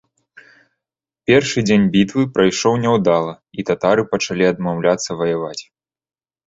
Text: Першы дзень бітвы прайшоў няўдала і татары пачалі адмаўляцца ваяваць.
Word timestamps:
Першы 1.31 1.59
дзень 1.67 1.85
бітвы 1.97 2.21
прайшоў 2.39 2.73
няўдала 2.87 3.33
і 3.61 3.69
татары 3.71 4.03
пачалі 4.17 4.43
адмаўляцца 4.53 5.09
ваяваць. 5.23 5.61